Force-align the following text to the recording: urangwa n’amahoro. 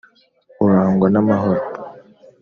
urangwa 0.63 1.07
n’amahoro. 1.13 1.63